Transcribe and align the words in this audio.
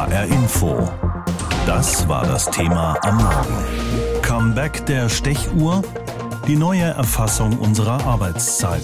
HR 0.00 0.24
Info. 0.24 0.88
Das 1.66 2.08
war 2.08 2.24
das 2.24 2.50
Thema 2.50 2.96
am 3.02 3.18
Morgen. 3.18 4.22
Comeback 4.22 4.86
der 4.86 5.10
Stechuhr? 5.10 5.82
Die 6.48 6.56
neue 6.56 6.84
Erfassung 6.84 7.58
unserer 7.58 8.02
Arbeitszeit. 8.06 8.82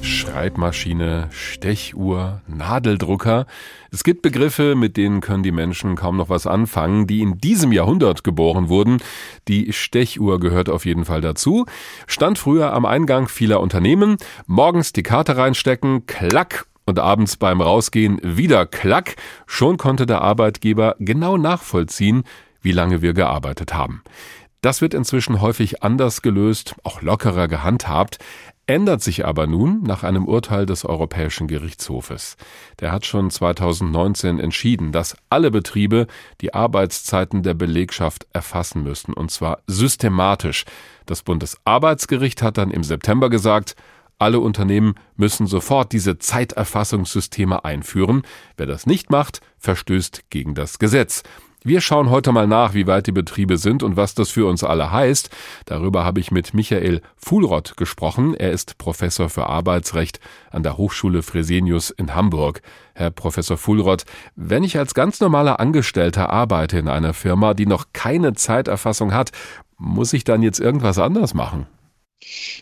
Schreibmaschine, 0.00 1.26
Stechuhr, 1.32 2.40
Nadeldrucker. 2.46 3.46
Es 3.90 4.04
gibt 4.04 4.22
Begriffe, 4.22 4.76
mit 4.76 4.96
denen 4.96 5.20
können 5.20 5.42
die 5.42 5.50
Menschen 5.50 5.96
kaum 5.96 6.16
noch 6.16 6.28
was 6.28 6.46
anfangen, 6.46 7.08
die 7.08 7.20
in 7.20 7.38
diesem 7.38 7.72
Jahrhundert 7.72 8.22
geboren 8.22 8.68
wurden. 8.68 8.98
Die 9.48 9.72
Stechuhr 9.72 10.38
gehört 10.38 10.68
auf 10.68 10.86
jeden 10.86 11.04
Fall 11.04 11.20
dazu. 11.20 11.66
Stand 12.06 12.38
früher 12.38 12.72
am 12.74 12.86
Eingang 12.86 13.26
vieler 13.26 13.58
Unternehmen. 13.58 14.18
Morgens 14.46 14.92
die 14.92 15.02
Karte 15.02 15.36
reinstecken, 15.36 16.06
klack 16.06 16.66
und 16.90 16.98
abends 16.98 17.38
beim 17.38 17.62
Rausgehen 17.62 18.20
wieder 18.22 18.66
klack. 18.66 19.16
Schon 19.46 19.78
konnte 19.78 20.04
der 20.04 20.20
Arbeitgeber 20.20 20.96
genau 20.98 21.38
nachvollziehen, 21.38 22.24
wie 22.60 22.72
lange 22.72 23.00
wir 23.00 23.14
gearbeitet 23.14 23.72
haben. 23.72 24.02
Das 24.60 24.82
wird 24.82 24.92
inzwischen 24.92 25.40
häufig 25.40 25.82
anders 25.82 26.20
gelöst, 26.20 26.74
auch 26.82 27.00
lockerer 27.00 27.48
gehandhabt 27.48 28.18
ändert 28.70 29.02
sich 29.02 29.26
aber 29.26 29.48
nun 29.48 29.82
nach 29.82 30.04
einem 30.04 30.26
Urteil 30.26 30.64
des 30.64 30.84
Europäischen 30.84 31.48
Gerichtshofes. 31.48 32.36
Der 32.78 32.92
hat 32.92 33.04
schon 33.04 33.28
2019 33.28 34.38
entschieden, 34.38 34.92
dass 34.92 35.16
alle 35.28 35.50
Betriebe 35.50 36.06
die 36.40 36.54
Arbeitszeiten 36.54 37.42
der 37.42 37.54
Belegschaft 37.54 38.28
erfassen 38.32 38.84
müssen, 38.84 39.12
und 39.12 39.32
zwar 39.32 39.58
systematisch. 39.66 40.66
Das 41.04 41.22
Bundesarbeitsgericht 41.24 42.42
hat 42.42 42.58
dann 42.58 42.70
im 42.70 42.84
September 42.84 43.28
gesagt, 43.28 43.74
alle 44.20 44.40
Unternehmen 44.40 44.94
müssen 45.16 45.46
sofort 45.46 45.92
diese 45.92 46.18
Zeiterfassungssysteme 46.18 47.64
einführen. 47.64 48.22
Wer 48.56 48.66
das 48.66 48.86
nicht 48.86 49.10
macht, 49.10 49.40
verstößt 49.58 50.30
gegen 50.30 50.54
das 50.54 50.78
Gesetz. 50.78 51.22
Wir 51.62 51.82
schauen 51.82 52.08
heute 52.08 52.32
mal 52.32 52.46
nach, 52.46 52.72
wie 52.72 52.86
weit 52.86 53.06
die 53.06 53.12
Betriebe 53.12 53.58
sind 53.58 53.82
und 53.82 53.94
was 53.94 54.14
das 54.14 54.30
für 54.30 54.46
uns 54.46 54.64
alle 54.64 54.90
heißt. 54.90 55.28
Darüber 55.66 56.06
habe 56.06 56.18
ich 56.18 56.30
mit 56.30 56.54
Michael 56.54 57.02
Fuhlrott 57.16 57.76
gesprochen. 57.76 58.34
Er 58.34 58.50
ist 58.50 58.78
Professor 58.78 59.28
für 59.28 59.46
Arbeitsrecht 59.46 60.20
an 60.50 60.62
der 60.62 60.78
Hochschule 60.78 61.22
Fresenius 61.22 61.90
in 61.90 62.14
Hamburg. 62.14 62.62
Herr 62.94 63.10
Professor 63.10 63.58
Fuhlrott, 63.58 64.04
wenn 64.36 64.64
ich 64.64 64.78
als 64.78 64.94
ganz 64.94 65.20
normaler 65.20 65.60
Angestellter 65.60 66.30
arbeite 66.30 66.78
in 66.78 66.88
einer 66.88 67.12
Firma, 67.12 67.52
die 67.52 67.66
noch 67.66 67.88
keine 67.92 68.32
Zeiterfassung 68.32 69.12
hat, 69.12 69.30
muss 69.76 70.14
ich 70.14 70.24
dann 70.24 70.40
jetzt 70.40 70.60
irgendwas 70.60 70.98
anders 70.98 71.34
machen? 71.34 71.66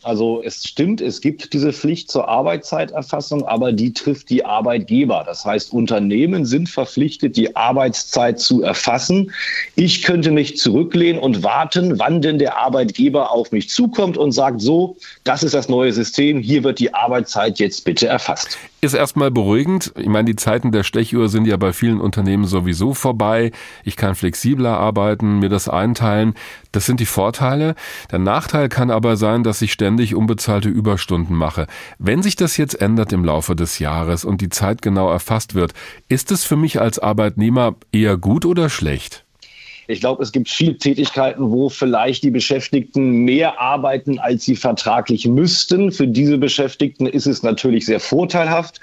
Also 0.03 0.41
es 0.45 0.65
stimmt, 0.65 1.01
es 1.01 1.21
gibt 1.21 1.53
diese 1.53 1.73
Pflicht 1.73 2.11
zur 2.11 2.29
Arbeitszeiterfassung, 2.29 3.45
aber 3.45 3.73
die 3.73 3.93
trifft 3.93 4.31
die 4.31 4.45
Arbeitgeber. 4.45 5.25
Das 5.27 5.45
heißt, 5.45 5.73
Unternehmen 5.73 6.47
sind 6.47 6.69
verpflichtet, 6.69 7.37
die 7.37 7.57
Arbeitszeit 7.57 8.39
zu 8.39 8.63
erfassen. 8.63 9.33
Ich 9.75 10.03
könnte 10.03 10.31
mich 10.31 10.57
zurücklehnen 10.57 11.21
und 11.21 11.43
warten, 11.43 11.99
wann 11.99 12.23
denn 12.23 12.39
der 12.39 12.57
Arbeitgeber 12.57 13.33
auf 13.33 13.51
mich 13.51 13.69
zukommt 13.69 14.17
und 14.17 14.33
sagt, 14.33 14.61
so, 14.61 14.97
das 15.25 15.43
ist 15.43 15.55
das 15.55 15.69
neue 15.69 15.93
System, 15.93 16.39
hier 16.39 16.63
wird 16.63 16.79
die 16.79 16.95
Arbeitszeit 16.95 17.59
jetzt 17.59 17.85
bitte 17.85 18.07
erfasst. 18.07 18.57
Ist 18.81 18.95
erstmal 18.95 19.33
beruhigend. 19.33 19.93
Ich 19.97 20.07
meine, 20.07 20.27
die 20.27 20.37
Zeiten 20.37 20.71
der 20.71 20.85
Stechuhr 20.85 21.29
sind 21.29 21.47
ja 21.47 21.57
bei 21.57 21.73
vielen 21.73 22.01
Unternehmen 22.01 22.45
sowieso 22.45 22.95
vorbei. 22.95 23.51
Ich 23.83 23.97
kann 23.97 24.15
flexibler 24.15 24.79
arbeiten, 24.79 25.41
mir 25.41 25.49
das 25.49 25.69
einteilen. 25.69 26.35
Das 26.79 26.87
sind 26.87 27.01
die 27.01 27.07
Vorteile. 27.07 27.75
Der 28.13 28.21
Nachteil 28.21 28.69
kann 28.69 28.93
aber 28.93 29.17
sein, 29.17 29.43
dass 29.43 29.61
ich 29.63 29.73
ständig 29.73 30.15
unbezahlte 30.15 30.69
Überstunden 30.69 31.35
mache. 31.35 31.67
Wenn 31.99 32.23
sich 32.23 32.37
das 32.37 32.57
jetzt 32.57 32.81
ändert 32.81 33.13
im 33.13 33.25
Laufe 33.25 33.57
des 33.57 33.81
Jahres 33.81 34.25
und 34.25 34.41
die 34.41 34.49
Zeit 34.49 34.81
genau 34.81 35.11
erfasst 35.11 35.57
wird, 35.57 35.73
ist 36.09 36.31
es 36.31 36.45
für 36.45 36.55
mich 36.55 36.81
als 36.81 37.01
Arbeitnehmer 37.01 37.75
eher 37.91 38.17
gut 38.17 38.47
oder 38.47 38.71
schlecht? 38.71 39.25
Ich 39.89 39.99
glaube, 39.99 40.23
es 40.23 40.31
gibt 40.31 40.49
viele 40.49 40.79
Tätigkeiten, 40.79 41.51
wo 41.51 41.69
vielleicht 41.69 42.23
die 42.23 42.31
Beschäftigten 42.31 43.25
mehr 43.25 43.61
arbeiten, 43.61 44.21
als 44.21 44.45
sie 44.45 44.55
vertraglich 44.55 45.27
müssten. 45.27 45.91
Für 45.91 46.07
diese 46.07 46.39
Beschäftigten 46.39 47.09
ist 47.09 47.27
es 47.27 47.43
natürlich 47.43 47.87
sehr 47.87 47.99
vorteilhaft. 47.99 48.81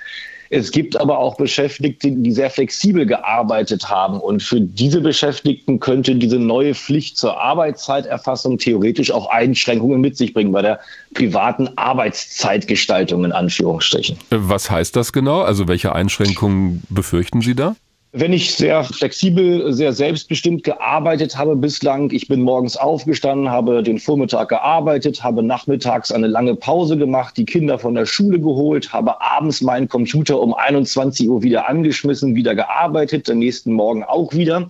Es 0.49 0.71
gibt 0.71 0.99
aber 0.99 1.17
auch 1.19 1.37
Beschäftigte, 1.37 2.11
die 2.11 2.31
sehr 2.31 2.49
flexibel 2.49 3.05
gearbeitet 3.05 3.89
haben. 3.89 4.19
Und 4.19 4.43
für 4.43 4.61
diese 4.61 5.01
Beschäftigten 5.01 5.79
könnte 5.79 6.15
diese 6.15 6.39
neue 6.39 6.75
Pflicht 6.75 7.17
zur 7.17 7.39
Arbeitszeiterfassung 7.41 8.57
theoretisch 8.57 9.11
auch 9.11 9.29
Einschränkungen 9.29 10.01
mit 10.01 10.17
sich 10.17 10.33
bringen 10.33 10.51
bei 10.51 10.61
der 10.61 10.79
privaten 11.13 11.69
Arbeitszeitgestaltung 11.77 13.25
in 13.25 13.31
Anführungsstrichen. 13.31 14.17
Was 14.29 14.69
heißt 14.69 14.95
das 14.95 15.13
genau? 15.13 15.41
Also 15.41 15.67
welche 15.67 15.93
Einschränkungen 15.93 16.83
befürchten 16.89 17.41
Sie 17.41 17.55
da? 17.55 17.75
Wenn 18.17 18.31
ich 18.31 18.55
sehr 18.55 18.85
flexibel, 18.85 19.73
sehr 19.73 19.91
selbstbestimmt 19.91 20.63
gearbeitet 20.63 21.37
habe 21.37 21.57
bislang, 21.57 22.11
ich 22.11 22.29
bin 22.29 22.43
morgens 22.43 22.77
aufgestanden, 22.77 23.49
habe 23.49 23.83
den 23.83 23.99
Vormittag 23.99 24.47
gearbeitet, 24.47 25.21
habe 25.21 25.43
nachmittags 25.43 26.13
eine 26.13 26.27
lange 26.27 26.55
Pause 26.55 26.95
gemacht, 26.95 27.35
die 27.35 27.43
Kinder 27.43 27.77
von 27.77 27.93
der 27.93 28.05
Schule 28.05 28.39
geholt, 28.39 28.93
habe 28.93 29.19
abends 29.19 29.59
meinen 29.59 29.89
Computer 29.89 30.39
um 30.39 30.53
21 30.53 31.27
Uhr 31.27 31.43
wieder 31.43 31.67
angeschmissen, 31.67 32.35
wieder 32.35 32.55
gearbeitet, 32.55 33.27
den 33.27 33.39
nächsten 33.39 33.73
Morgen 33.73 34.05
auch 34.05 34.31
wieder. 34.31 34.69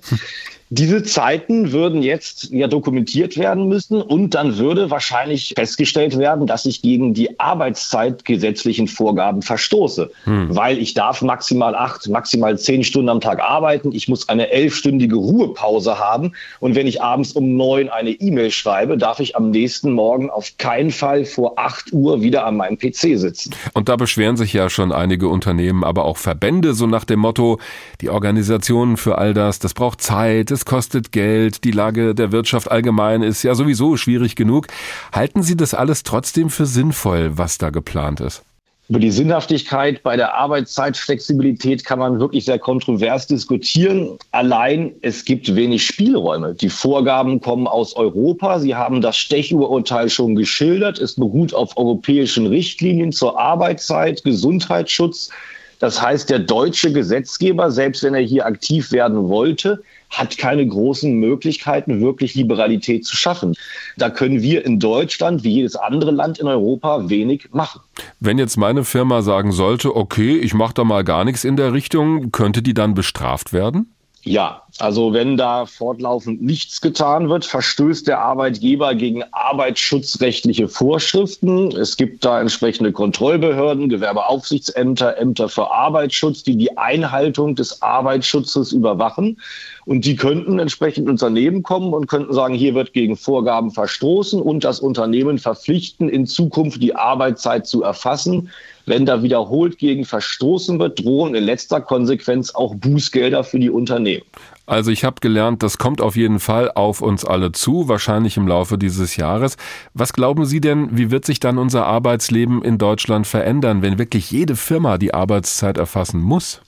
Diese 0.78 1.04
Zeiten 1.04 1.72
würden 1.72 2.04
jetzt 2.04 2.52
ja 2.52 2.68
dokumentiert 2.68 3.38
werden 3.38 3.70
müssen 3.70 4.02
und 4.02 4.32
dann 4.32 4.58
würde 4.58 4.92
wahrscheinlich 4.92 5.54
festgestellt 5.56 6.18
werden, 6.18 6.48
dass 6.48 6.66
ich 6.66 6.82
gegen 6.82 7.14
die 7.14 7.40
arbeitszeitgesetzlichen 7.40 8.90
Vorgaben 8.90 9.42
verstoße, 9.42 10.12
hm. 10.26 10.54
weil 10.54 10.78
ich 10.78 10.94
darf 10.94 11.22
maximal 11.22 11.76
acht, 11.76 12.10
maximal 12.10 12.60
zehn 12.60 12.84
Stunden 12.84 13.08
am 13.08 13.22
Tag 13.22 13.42
arbeiten. 13.42 13.94
Ich 13.94 14.10
muss 14.10 14.28
eine 14.28 14.52
elfstündige 14.52 15.16
Ruhepause 15.16 15.98
haben 15.98 16.34
und 16.60 16.76
wenn 16.76 16.88
ich 16.88 17.02
abends 17.02 17.32
um 17.32 17.56
neun 17.56 17.88
eine 17.88 18.10
E-Mail 18.10 18.52
schreibe, 18.52 18.98
darf 18.98 19.22
ich 19.22 19.38
am 19.38 19.52
nächsten 19.52 19.94
Morgen 19.94 20.30
auf 20.30 20.58
keinen 20.58 20.92
Fall 20.92 21.24
vor 21.24 21.54
acht 21.58 21.94
Uhr 21.94 22.22
wieder 22.22 22.46
an 22.46 22.58
meinem 22.58 22.78
PC 22.78 23.18
sitzen. 23.18 23.56
Und 23.74 23.88
da 23.88 23.96
beschweren 23.96 24.36
sich 24.36 24.52
ja 24.52 24.70
schon 24.70 24.92
einige 24.92 25.30
Unternehmen, 25.30 25.86
aber 25.86 26.04
auch 26.04 26.18
Verbände 26.18 26.74
so 26.74 26.86
nach 26.86 27.06
dem 27.06 27.22
Motto, 27.22 27.60
die 28.02 28.10
Organisationen 28.10 28.98
für 28.98 29.18
all 29.18 29.34
das, 29.34 29.60
das 29.60 29.74
braucht 29.74 30.02
Zeit, 30.02 30.52
es 30.52 30.65
kostet 30.66 31.12
Geld, 31.12 31.64
die 31.64 31.72
Lage 31.72 32.16
der 32.16 32.32
Wirtschaft 32.32 32.70
allgemein 32.70 33.22
ist 33.22 33.44
ja 33.44 33.56
sowieso 33.56 33.98
schwierig 33.98 34.36
genug. 34.36 34.68
Halten 35.12 35.44
Sie 35.44 35.56
das 35.56 35.74
alles 35.74 36.04
trotzdem 36.04 36.50
für 36.50 36.66
sinnvoll, 36.66 37.38
was 37.38 37.58
da 37.58 37.70
geplant 37.70 38.20
ist? 38.20 38.44
Über 38.88 39.00
die 39.00 39.10
Sinnhaftigkeit 39.10 40.04
bei 40.04 40.16
der 40.16 40.36
Arbeitszeitflexibilität 40.36 41.84
kann 41.86 41.98
man 41.98 42.20
wirklich 42.20 42.46
sehr 42.46 42.60
kontrovers 42.60 43.26
diskutieren. 43.26 44.20
Allein 44.30 44.94
es 45.02 45.26
gibt 45.26 45.56
wenig 45.56 45.84
Spielräume. 45.84 46.54
Die 46.54 46.70
Vorgaben 46.70 47.42
kommen 47.42 47.66
aus 47.66 47.96
Europa. 47.96 48.60
Sie 48.60 48.76
haben 48.76 49.02
das 49.02 49.18
Stechuhrurteil 49.18 50.08
schon 50.12 50.36
geschildert. 50.36 51.00
Es 51.00 51.16
beruht 51.16 51.52
auf 51.56 51.76
europäischen 51.78 52.46
Richtlinien 52.46 53.12
zur 53.12 53.40
Arbeitszeit, 53.40 54.24
Gesundheitsschutz. 54.24 55.32
Das 55.80 56.00
heißt, 56.00 56.30
der 56.30 56.40
deutsche 56.40 56.94
Gesetzgeber, 56.94 57.72
selbst 57.72 58.04
wenn 58.04 58.14
er 58.14 58.22
hier 58.22 58.46
aktiv 58.46 58.92
werden 58.92 59.30
wollte, 59.30 59.82
hat 60.18 60.38
keine 60.38 60.66
großen 60.66 61.14
Möglichkeiten, 61.14 62.02
wirklich 62.02 62.36
Liberalität 62.36 63.06
zu 63.06 63.16
schaffen. 63.16 63.56
Da 63.98 64.10
können 64.10 64.42
wir 64.42 64.66
in 64.66 64.80
Deutschland, 64.80 65.44
wie 65.44 65.52
jedes 65.52 65.76
andere 65.76 66.12
Land 66.12 66.40
in 66.40 66.48
Europa, 66.48 67.10
wenig 67.10 67.50
machen. 67.52 67.82
Wenn 68.20 68.38
jetzt 68.38 68.58
meine 68.58 68.84
Firma 68.84 69.22
sagen 69.22 69.52
sollte, 69.52 69.96
okay, 69.96 70.38
ich 70.38 70.54
mache 70.54 70.74
da 70.74 70.84
mal 70.84 71.04
gar 71.04 71.26
nichts 71.26 71.44
in 71.44 71.56
der 71.56 71.74
Richtung, 71.74 72.32
könnte 72.32 72.62
die 72.62 72.74
dann 72.74 72.94
bestraft 72.94 73.54
werden? 73.54 73.95
Ja, 74.28 74.64
also 74.80 75.14
wenn 75.14 75.38
da 75.38 75.68
fortlaufend 75.68 76.42
nichts 76.42 76.82
getan 76.82 77.30
wird, 77.30 77.46
verstößt 77.46 78.08
der 78.08 78.22
Arbeitgeber 78.22 78.96
gegen 78.96 79.24
arbeitsschutzrechtliche 79.32 80.68
Vorschriften. 80.68 81.68
Es 81.68 81.96
gibt 81.96 82.26
da 82.26 82.42
entsprechende 82.42 82.92
Kontrollbehörden, 82.92 83.88
Gewerbeaufsichtsämter, 83.88 85.20
Ämter 85.20 85.48
für 85.48 85.70
Arbeitsschutz, 85.70 86.42
die 86.42 86.58
die 86.58 86.76
Einhaltung 86.76 87.54
des 87.54 87.84
Arbeitsschutzes 87.84 88.72
überwachen. 88.72 89.40
Und 89.86 90.06
die 90.06 90.16
könnten 90.16 90.58
entsprechend 90.58 91.08
Unternehmen 91.08 91.62
kommen 91.62 91.94
und 91.94 92.08
könnten 92.08 92.34
sagen, 92.34 92.56
hier 92.56 92.74
wird 92.74 92.94
gegen 92.94 93.18
Vorgaben 93.18 93.70
verstoßen 93.70 94.42
und 94.42 94.64
das 94.64 94.80
Unternehmen 94.80 95.38
verpflichten, 95.38 96.10
in 96.10 96.26
Zukunft 96.26 96.82
die 96.82 96.96
Arbeitszeit 96.96 97.68
zu 97.68 97.84
erfassen. 97.84 98.50
Wenn 98.86 99.06
da 99.06 99.24
wiederholt 99.24 99.78
gegen 99.78 100.06
verstoßen 100.06 100.80
wird, 100.80 101.04
drohen 101.04 101.36
in 101.36 101.44
letzter 101.44 101.82
Konsequenz 101.82 102.54
auch 102.54 102.76
Bußgelder 102.76 103.44
für 103.44 103.60
die 103.60 103.70
Unternehmen. 103.70 104.24
Also 104.68 104.92
ich 104.92 105.04
habe 105.04 105.18
gelernt, 105.22 105.62
das 105.62 105.78
kommt 105.78 106.02
auf 106.02 106.16
jeden 106.16 106.40
Fall 106.40 106.72
auf 106.72 107.02
uns 107.02 107.24
alle 107.24 107.52
zu, 107.52 107.88
wahrscheinlich 107.88 108.38
im 108.38 108.48
Laufe 108.48 108.78
dieses 108.78 109.16
Jahres. 109.16 109.58
Was 109.94 110.14
glauben 110.14 110.46
Sie 110.46 110.60
denn, 110.60 110.98
wie 110.98 111.12
wird 111.12 111.26
sich 111.26 111.40
dann 111.40 111.58
unser 111.58 111.86
Arbeitsleben 111.86 112.64
in 112.64 112.78
Deutschland 112.78 113.28
verändern, 113.28 113.82
wenn 113.82 114.00
wirklich 114.00 114.32
jede 114.32 114.56
Firma 114.56 114.98
die 114.98 115.14
Arbeitszeit 115.14 115.78
erfassen 115.78 116.20
muss? 116.20 116.62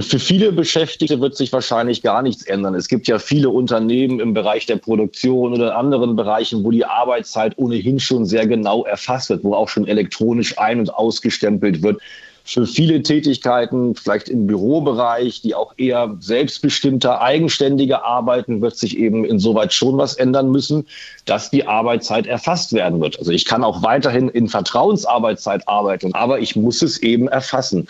Für 0.00 0.18
viele 0.18 0.50
Beschäftigte 0.50 1.20
wird 1.20 1.36
sich 1.36 1.52
wahrscheinlich 1.52 2.02
gar 2.02 2.22
nichts 2.22 2.42
ändern. 2.42 2.74
Es 2.74 2.88
gibt 2.88 3.06
ja 3.06 3.20
viele 3.20 3.50
Unternehmen 3.50 4.18
im 4.18 4.34
Bereich 4.34 4.66
der 4.66 4.76
Produktion 4.76 5.52
oder 5.52 5.68
in 5.68 5.72
anderen 5.72 6.16
Bereichen, 6.16 6.64
wo 6.64 6.72
die 6.72 6.84
Arbeitszeit 6.84 7.56
ohnehin 7.58 8.00
schon 8.00 8.26
sehr 8.26 8.48
genau 8.48 8.84
erfasst 8.84 9.30
wird, 9.30 9.44
wo 9.44 9.54
auch 9.54 9.68
schon 9.68 9.86
elektronisch 9.86 10.58
ein- 10.58 10.80
und 10.80 10.92
ausgestempelt 10.92 11.82
wird. 11.82 12.00
für 12.46 12.66
viele 12.66 13.02
Tätigkeiten, 13.02 13.94
vielleicht 13.94 14.28
im 14.28 14.46
Bürobereich, 14.46 15.40
die 15.40 15.54
auch 15.54 15.72
eher 15.78 16.14
selbstbestimmter, 16.20 17.22
eigenständiger 17.22 18.04
arbeiten, 18.04 18.60
wird 18.60 18.76
sich 18.76 18.98
eben 18.98 19.24
insoweit 19.24 19.72
schon 19.72 19.96
was 19.96 20.14
ändern 20.16 20.50
müssen, 20.50 20.86
dass 21.24 21.50
die 21.50 21.66
Arbeitszeit 21.66 22.26
erfasst 22.26 22.74
werden 22.74 23.00
wird. 23.00 23.18
Also 23.18 23.32
ich 23.32 23.46
kann 23.46 23.64
auch 23.64 23.82
weiterhin 23.82 24.28
in 24.28 24.48
Vertrauensarbeitszeit 24.48 25.66
arbeiten, 25.66 26.14
aber 26.14 26.38
ich 26.38 26.54
muss 26.54 26.82
es 26.82 26.98
eben 26.98 27.28
erfassen. 27.28 27.88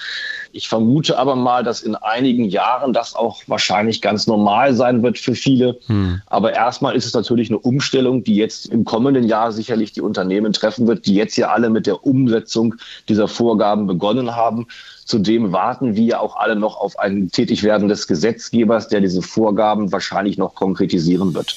Ich 0.55 0.69
vermute 0.69 1.19
aber 1.19 1.35
mal, 1.35 1.65
dass 1.65 1.83
in 1.83 1.97
einigen 1.97 2.45
Jahren 2.45 2.93
das 2.93 3.17
auch 3.17 3.43
wahrscheinlich 3.49 4.01
ganz 4.01 4.29
normal 4.29 4.73
sein 4.75 5.03
wird 5.03 5.19
für 5.19 5.35
viele. 5.35 5.81
Hm. 5.87 6.23
Aber 6.27 6.53
erstmal 6.53 6.95
ist 6.95 7.07
es 7.07 7.13
natürlich 7.13 7.51
eine 7.51 7.59
Umstellung, 7.59 8.23
die 8.23 8.37
jetzt 8.37 8.67
im 8.67 8.85
kommenden 8.85 9.25
Jahr 9.25 9.51
sicherlich 9.51 9.93
die 9.93 10.01
Unternehmen 10.01 10.53
treffen 10.53 10.87
wird, 10.87 11.07
die 11.07 11.15
jetzt 11.15 11.37
ja 11.37 11.49
alle 11.49 11.71
mit 11.71 11.89
der 11.89 12.07
Umsetzung 12.07 12.77
dieser 13.09 13.27
Vorgaben 13.27 13.89
begonnen 13.89 14.37
haben. 14.37 14.69
Zudem 15.05 15.53
warten 15.53 15.97
wir 15.97 16.21
auch 16.21 16.37
alle 16.37 16.55
noch 16.55 16.77
auf 16.77 17.01
ein 17.01 17.31
Tätigwerden 17.31 17.89
des 17.89 18.07
Gesetzgebers, 18.07 18.87
der 18.87 19.01
diese 19.01 19.23
Vorgaben 19.23 19.91
wahrscheinlich 19.91 20.39
noch 20.39 20.55
konkretisieren 20.55 21.35
wird. 21.35 21.57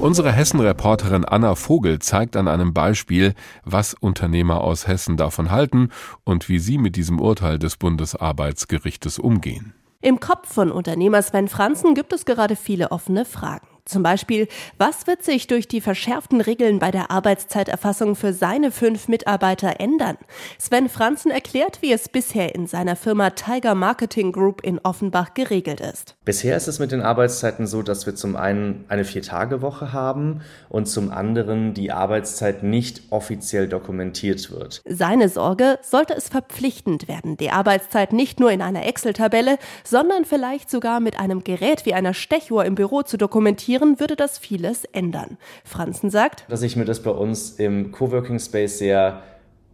Unsere 0.00 0.30
Hessen-Reporterin 0.30 1.24
Anna 1.24 1.56
Vogel 1.56 1.98
zeigt 1.98 2.36
an 2.36 2.46
einem 2.46 2.72
Beispiel, 2.72 3.34
was 3.64 3.94
Unternehmer 3.94 4.60
aus 4.60 4.86
Hessen 4.86 5.16
davon 5.16 5.50
halten 5.50 5.90
und 6.22 6.48
wie 6.48 6.60
sie 6.60 6.78
mit 6.78 6.94
diesem 6.94 7.20
Urteil 7.20 7.58
des 7.58 7.76
Bundesarbeitsgerichtes 7.76 9.18
umgehen. 9.18 9.74
Im 10.00 10.20
Kopf 10.20 10.54
von 10.54 10.70
Unternehmer 10.70 11.20
Sven 11.22 11.48
Franzen 11.48 11.94
gibt 11.96 12.12
es 12.12 12.24
gerade 12.24 12.54
viele 12.54 12.92
offene 12.92 13.24
Fragen. 13.24 13.66
Zum 13.88 14.02
Beispiel, 14.02 14.48
was 14.76 15.06
wird 15.06 15.22
sich 15.22 15.46
durch 15.46 15.66
die 15.66 15.80
verschärften 15.80 16.42
Regeln 16.42 16.78
bei 16.78 16.90
der 16.90 17.10
Arbeitszeiterfassung 17.10 18.16
für 18.16 18.34
seine 18.34 18.70
fünf 18.70 19.08
Mitarbeiter 19.08 19.80
ändern? 19.80 20.18
Sven 20.58 20.90
Franzen 20.90 21.30
erklärt, 21.30 21.80
wie 21.80 21.90
es 21.90 22.10
bisher 22.10 22.54
in 22.54 22.66
seiner 22.66 22.96
Firma 22.96 23.30
Tiger 23.30 23.74
Marketing 23.74 24.30
Group 24.30 24.62
in 24.62 24.78
Offenbach 24.80 25.32
geregelt 25.32 25.80
ist. 25.80 26.16
Bisher 26.26 26.54
ist 26.54 26.68
es 26.68 26.78
mit 26.80 26.92
den 26.92 27.00
Arbeitszeiten 27.00 27.66
so, 27.66 27.80
dass 27.80 28.04
wir 28.04 28.14
zum 28.14 28.36
einen 28.36 28.84
eine 28.88 29.06
Vier-Tage-Woche 29.06 29.90
haben 29.94 30.42
und 30.68 30.86
zum 30.86 31.10
anderen 31.10 31.72
die 31.72 31.90
Arbeitszeit 31.90 32.62
nicht 32.62 33.04
offiziell 33.08 33.68
dokumentiert 33.68 34.50
wird. 34.50 34.82
Seine 34.86 35.30
Sorge, 35.30 35.78
sollte 35.80 36.12
es 36.12 36.28
verpflichtend 36.28 37.08
werden, 37.08 37.38
die 37.38 37.50
Arbeitszeit 37.50 38.12
nicht 38.12 38.38
nur 38.38 38.50
in 38.50 38.60
einer 38.60 38.84
Excel-Tabelle, 38.84 39.56
sondern 39.82 40.26
vielleicht 40.26 40.68
sogar 40.68 41.00
mit 41.00 41.18
einem 41.18 41.42
Gerät 41.42 41.86
wie 41.86 41.94
einer 41.94 42.12
Stechuhr 42.12 42.66
im 42.66 42.74
Büro 42.74 43.00
zu 43.00 43.16
dokumentieren, 43.16 43.77
Papieren 43.78 44.00
würde 44.00 44.16
das 44.16 44.38
vieles 44.38 44.84
ändern. 44.86 45.38
Franzen 45.64 46.10
sagt, 46.10 46.44
dass 46.48 46.62
ich 46.62 46.74
mir 46.74 46.84
das 46.84 47.00
bei 47.00 47.12
uns 47.12 47.52
im 47.52 47.92
Coworking 47.92 48.40
Space 48.40 48.78
sehr 48.78 49.22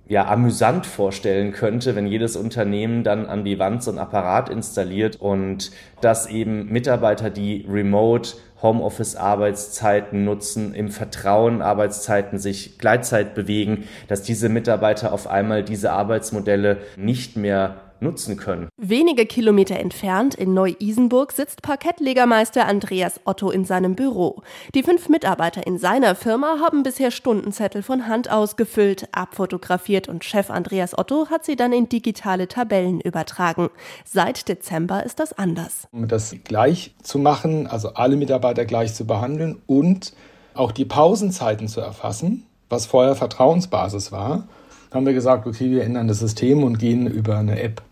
ja, 0.06 0.28
amüsant 0.28 0.84
vorstellen 0.84 1.52
könnte, 1.52 1.96
wenn 1.96 2.06
jedes 2.06 2.36
Unternehmen 2.36 3.02
dann 3.02 3.24
an 3.24 3.44
die 3.46 3.58
Wand 3.58 3.82
so 3.82 3.90
ein 3.90 3.98
Apparat 3.98 4.50
installiert 4.50 5.16
und 5.16 5.70
dass 6.02 6.26
eben 6.28 6.70
Mitarbeiter, 6.70 7.30
die 7.30 7.64
remote 7.66 8.32
Homeoffice-Arbeitszeiten 8.60 10.22
nutzen, 10.22 10.74
im 10.74 10.90
Vertrauen 10.90 11.62
Arbeitszeiten 11.62 12.38
sich 12.38 12.78
Gleitzeit 12.78 13.34
bewegen, 13.34 13.84
dass 14.08 14.22
diese 14.22 14.50
Mitarbeiter 14.50 15.14
auf 15.14 15.26
einmal 15.26 15.62
diese 15.62 15.92
Arbeitsmodelle 15.92 16.76
nicht 16.98 17.36
mehr 17.38 17.76
nutzen 18.00 18.36
können. 18.36 18.68
Wenige 18.76 19.26
Kilometer 19.26 19.78
entfernt 19.78 20.34
in 20.34 20.54
Neu-Isenburg 20.54 21.32
sitzt 21.32 21.62
Parkettlegermeister 21.62 22.66
Andreas 22.66 23.20
Otto 23.24 23.50
in 23.50 23.64
seinem 23.64 23.94
Büro. 23.94 24.42
Die 24.74 24.82
fünf 24.82 25.08
Mitarbeiter 25.08 25.66
in 25.66 25.78
seiner 25.78 26.14
Firma 26.14 26.58
haben 26.60 26.82
bisher 26.82 27.10
Stundenzettel 27.10 27.82
von 27.82 28.06
Hand 28.06 28.30
ausgefüllt, 28.30 29.08
abfotografiert 29.12 30.08
und 30.08 30.24
Chef 30.24 30.50
Andreas 30.50 30.96
Otto 30.96 31.28
hat 31.30 31.44
sie 31.44 31.56
dann 31.56 31.72
in 31.72 31.88
digitale 31.88 32.48
Tabellen 32.48 33.00
übertragen. 33.00 33.70
Seit 34.04 34.48
Dezember 34.48 35.04
ist 35.04 35.20
das 35.20 35.32
anders. 35.32 35.88
Um 35.92 36.08
das 36.08 36.34
gleich 36.44 36.94
zu 37.02 37.18
machen, 37.18 37.66
also 37.66 37.94
alle 37.94 38.16
Mitarbeiter 38.16 38.64
gleich 38.64 38.94
zu 38.94 39.06
behandeln 39.06 39.60
und 39.66 40.12
auch 40.54 40.72
die 40.72 40.84
Pausenzeiten 40.84 41.68
zu 41.68 41.80
erfassen, 41.80 42.46
was 42.68 42.86
vorher 42.86 43.14
Vertrauensbasis 43.14 44.12
war, 44.12 44.48
haben 44.94 45.06
wir 45.06 45.12
gesagt, 45.12 45.46
okay, 45.46 45.70
wir 45.70 45.82
ändern 45.82 46.08
das 46.08 46.20
System 46.20 46.62
und 46.62 46.78
gehen 46.78 47.06
über 47.06 47.36
eine 47.36 47.60
App 47.60 47.82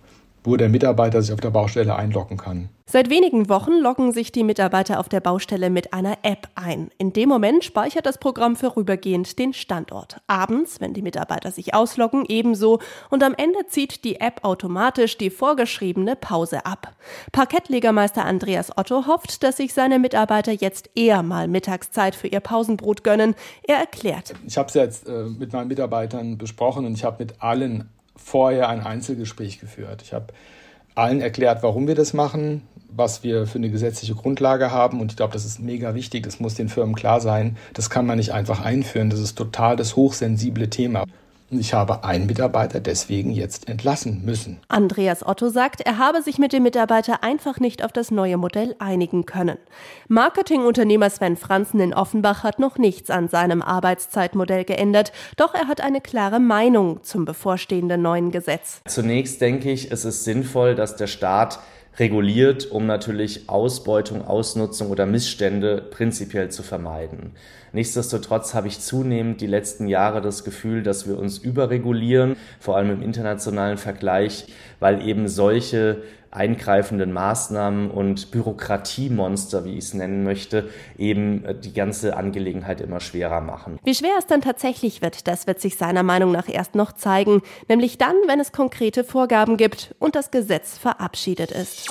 wo 0.45 0.57
der 0.57 0.69
Mitarbeiter 0.69 1.23
sich 1.23 1.33
auf 1.33 1.41
der 1.41 1.51
Baustelle 1.51 1.95
einloggen 1.95 2.37
kann. 2.37 2.69
Seit 2.85 3.09
wenigen 3.09 3.49
Wochen 3.49 3.73
loggen 3.81 4.13
sich 4.13 4.33
die 4.33 4.45
Mitarbeiter 4.45 5.01
auf 5.01 5.09
der 5.09 5.21
Baustelle 5.21 5.71
mit 5.71 5.95
einer 5.95 6.19
App 6.23 6.49
ein. 6.57 6.91
In 6.99 7.13
dem 7.13 7.29
Moment 7.29 7.65
speichert 7.65 8.05
das 8.05 8.19
Programm 8.19 8.55
vorübergehend 8.55 9.39
den 9.39 9.55
Standort. 9.55 10.21
Abends, 10.27 10.81
wenn 10.81 10.93
die 10.93 11.01
Mitarbeiter 11.01 11.53
sich 11.53 11.73
ausloggen, 11.73 12.25
ebenso. 12.29 12.81
Und 13.09 13.23
am 13.23 13.35
Ende 13.35 13.61
zieht 13.69 14.05
die 14.05 14.21
App 14.21 14.41
automatisch 14.43 15.17
die 15.17 15.31
vorgeschriebene 15.31 16.17
Pause 16.17 16.67
ab. 16.67 16.95
Parkettlegermeister 17.31 18.25
Andreas 18.25 18.77
Otto 18.77 19.07
hofft, 19.07 19.43
dass 19.43 19.57
sich 19.57 19.73
seine 19.73 19.99
Mitarbeiter 19.99 20.53
jetzt 20.53 20.91
eher 20.95 21.23
mal 21.23 21.49
Mittagszeit 21.49 22.15
für 22.15 22.29
ihr 22.29 22.41
Pausenbrot 22.41 23.05
gönnen. 23.05 23.35
Er 23.63 23.77
erklärt. 23.77 24.35
Ich 24.47 24.59
habe 24.59 24.69
es 24.69 24.75
jetzt 24.75 25.09
äh, 25.09 25.25
mit 25.25 25.53
meinen 25.53 25.69
Mitarbeitern 25.69 26.37
besprochen 26.37 26.85
und 26.85 26.95
ich 26.95 27.05
habe 27.05 27.25
mit 27.25 27.41
allen 27.41 27.89
vorher 28.23 28.69
ein 28.69 28.81
Einzelgespräch 28.81 29.59
geführt. 29.59 30.03
Ich 30.03 30.13
habe 30.13 30.27
allen 30.95 31.21
erklärt, 31.21 31.63
warum 31.63 31.87
wir 31.87 31.95
das 31.95 32.13
machen, 32.13 32.63
was 32.89 33.23
wir 33.23 33.47
für 33.47 33.59
eine 33.59 33.71
gesetzliche 33.71 34.15
Grundlage 34.15 34.71
haben. 34.71 35.01
Und 35.01 35.13
ich 35.13 35.17
glaube, 35.17 35.33
das 35.33 35.45
ist 35.45 35.61
mega 35.61 35.95
wichtig. 35.95 36.25
Das 36.25 36.41
muss 36.41 36.55
den 36.55 36.69
Firmen 36.69 36.95
klar 36.95 37.21
sein. 37.21 37.57
Das 37.75 37.91
kann 37.91 38.07
man 38.07 38.19
nicht 38.19 38.33
einfach 38.33 38.61
einführen. 38.61 39.11
Das 39.11 39.21
ist 39.21 39.37
total 39.37 39.77
das 39.77 39.97
hochsensible 39.97 40.69
Thema. 40.69 41.05
Ich 41.55 41.75
habe 41.75 42.03
einen 42.03 42.25
Mitarbeiter 42.25 42.81
deswegen 42.81 43.31
jetzt 43.31 43.69
entlassen 43.69 44.23
müssen. 44.25 44.59
Andreas 44.69 45.27
Otto 45.27 45.51
sagt, 45.51 45.83
er 45.83 45.99
habe 45.99 46.23
sich 46.23 46.39
mit 46.39 46.55
dem 46.55 46.63
Mitarbeiter 46.63 47.23
einfach 47.23 47.61
nicht 47.61 47.85
auf 47.85 47.93
das 47.93 48.11
neue 48.11 48.39
Modell 48.39 48.75
einigen 48.79 49.27
können. 49.27 49.59
Marketingunternehmer 50.09 51.11
Sven 51.11 51.37
Franzen 51.37 51.79
in 51.81 51.93
Offenbach 51.93 52.43
hat 52.43 52.59
noch 52.59 52.79
nichts 52.79 53.11
an 53.11 53.29
seinem 53.29 53.61
Arbeitszeitmodell 53.61 54.65
geändert, 54.65 55.13
doch 55.37 55.53
er 55.53 55.69
hat 55.69 55.83
eine 55.83 56.01
klare 56.01 56.41
Meinung 56.41 57.03
zum 57.03 57.27
bevorstehenden 57.27 58.01
neuen 58.01 58.31
Gesetz. 58.31 58.81
Zunächst 58.87 59.43
denke 59.43 59.71
ich, 59.71 59.93
es 59.93 60.07
ist 60.07 60.25
sinnvoll, 60.25 60.75
dass 60.75 60.97
der 60.97 61.07
Staat 61.07 61.59
reguliert, 61.99 62.71
um 62.71 62.87
natürlich 62.87 63.51
Ausbeutung, 63.51 64.27
Ausnutzung 64.27 64.89
oder 64.89 65.05
Missstände 65.05 65.83
prinzipiell 65.91 66.51
zu 66.51 66.63
vermeiden. 66.63 67.33
Nichtsdestotrotz 67.73 68.55
habe 68.55 68.69
ich 68.69 68.81
zunehmend 68.81 69.41
die 69.41 69.47
letzten 69.47 69.89
Jahre 69.89 70.21
das 70.21 70.45
Gefühl, 70.45 70.83
dass 70.83 71.07
wir 71.07 71.19
uns 71.19 71.39
überregulieren, 71.39 72.37
vor 72.61 72.77
allem 72.77 72.91
im 72.91 73.03
internationalen 73.03 73.79
Vergleich, 73.79 74.47
weil 74.79 75.07
eben 75.07 75.29
solche 75.29 76.03
eingreifenden 76.33 77.13
Maßnahmen 77.13 77.91
und 77.91 78.31
Bürokratiemonster, 78.31 79.65
wie 79.65 79.73
ich 79.73 79.85
es 79.85 79.95
nennen 79.95 80.25
möchte, 80.25 80.71
eben 80.99 81.45
äh, 81.45 81.55
die 81.55 81.75
ganze 81.75 82.17
Angelegenheit 82.17 82.81
immer 82.81 83.01
schwerer 83.01 83.41
machen. 83.41 83.79
Wie 83.85 83.95
schwer 83.95 84.15
es 84.19 84.27
dann 84.27 84.41
tatsächlich 84.41 85.03
wird, 85.03 85.29
das 85.29 85.47
wird 85.47 85.61
sich 85.61 85.77
seiner 85.77 86.03
Meinung 86.03 86.33
nach 86.33 86.49
erst 86.49 86.75
noch 86.75 86.93
zeigen, 86.93 87.43
nämlich 87.69 87.99
dann, 87.99 88.17
wenn 88.27 88.41
es 88.41 88.53
konkrete 88.53 89.05
Vorgaben 89.05 89.59
gibt 89.59 89.95
und 89.99 90.15
das 90.15 90.31
Gesetz 90.31 90.79
verabschiedet 90.79 91.51
ist. 91.51 91.91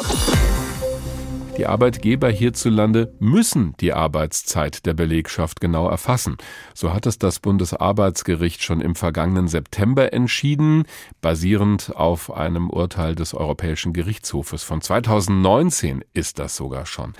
Die 1.57 1.67
Arbeitgeber 1.67 2.29
hierzulande 2.29 3.13
müssen 3.19 3.75
die 3.81 3.93
Arbeitszeit 3.93 4.85
der 4.85 4.93
Belegschaft 4.93 5.59
genau 5.59 5.87
erfassen. 5.87 6.37
So 6.73 6.93
hat 6.93 7.05
es 7.05 7.19
das 7.19 7.39
Bundesarbeitsgericht 7.39 8.63
schon 8.63 8.81
im 8.81 8.95
vergangenen 8.95 9.47
September 9.47 10.13
entschieden, 10.13 10.85
basierend 11.21 11.95
auf 11.95 12.33
einem 12.33 12.69
Urteil 12.69 13.15
des 13.15 13.33
Europäischen 13.33 13.91
Gerichtshofes. 13.93 14.63
Von 14.63 14.81
2019 14.81 16.03
ist 16.13 16.39
das 16.39 16.55
sogar 16.55 16.85
schon. 16.85 17.13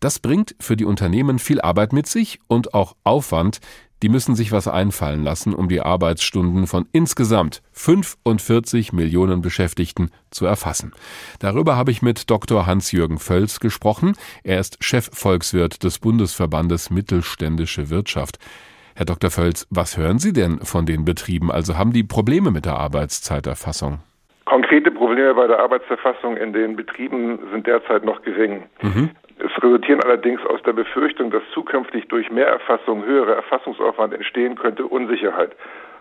Das 0.00 0.18
bringt 0.18 0.56
für 0.60 0.76
die 0.76 0.86
Unternehmen 0.86 1.38
viel 1.38 1.60
Arbeit 1.60 1.92
mit 1.92 2.06
sich 2.06 2.40
und 2.48 2.74
auch 2.74 2.96
Aufwand, 3.04 3.60
die 4.04 4.10
müssen 4.10 4.34
sich 4.34 4.52
was 4.52 4.68
einfallen 4.68 5.24
lassen, 5.24 5.54
um 5.54 5.66
die 5.66 5.80
Arbeitsstunden 5.80 6.66
von 6.66 6.84
insgesamt 6.92 7.62
45 7.72 8.92
Millionen 8.92 9.40
Beschäftigten 9.40 10.10
zu 10.30 10.44
erfassen. 10.44 10.92
Darüber 11.40 11.76
habe 11.76 11.90
ich 11.90 12.02
mit 12.02 12.28
Dr. 12.28 12.66
Hans-Jürgen 12.66 13.16
Völz 13.16 13.60
gesprochen. 13.60 14.12
Er 14.42 14.60
ist 14.60 14.84
Chefvolkswirt 14.84 15.82
des 15.82 16.00
Bundesverbandes 16.00 16.90
Mittelständische 16.90 17.88
Wirtschaft. 17.88 18.36
Herr 18.94 19.06
Dr. 19.06 19.30
Völz, 19.30 19.66
was 19.70 19.96
hören 19.96 20.18
Sie 20.18 20.34
denn 20.34 20.58
von 20.58 20.84
den 20.84 21.06
Betrieben? 21.06 21.50
Also 21.50 21.78
haben 21.78 21.94
die 21.94 22.04
Probleme 22.04 22.50
mit 22.50 22.66
der 22.66 22.76
Arbeitszeiterfassung? 22.76 24.00
Konkrete 24.44 24.90
Probleme 24.90 25.32
bei 25.34 25.46
der 25.46 25.60
Arbeitserfassung 25.60 26.36
in 26.36 26.52
den 26.52 26.76
Betrieben 26.76 27.38
sind 27.50 27.66
derzeit 27.66 28.04
noch 28.04 28.20
gering. 28.20 28.64
Mhm. 28.82 29.12
Es 29.38 29.62
resultieren 29.62 30.00
allerdings 30.02 30.44
aus 30.46 30.62
der 30.62 30.72
Befürchtung, 30.72 31.30
dass 31.30 31.42
zukünftig 31.52 32.06
durch 32.08 32.30
Mehrerfassung 32.30 33.04
höhere 33.04 33.34
Erfassungsaufwand 33.34 34.14
entstehen 34.14 34.54
könnte, 34.54 34.86
Unsicherheit. 34.86 35.52